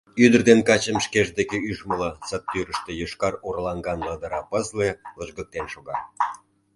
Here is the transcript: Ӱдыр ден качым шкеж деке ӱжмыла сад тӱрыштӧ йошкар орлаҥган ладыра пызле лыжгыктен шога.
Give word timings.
Ӱдыр 0.23 0.41
ден 0.49 0.59
качым 0.69 0.97
шкеж 1.05 1.27
деке 1.37 1.57
ӱжмыла 1.71 2.09
сад 2.27 2.43
тӱрыштӧ 2.51 2.91
йошкар 3.01 3.33
орлаҥган 3.47 3.99
ладыра 4.07 4.41
пызле 4.49 4.89
лыжгыктен 5.17 5.65
шога. 5.73 5.97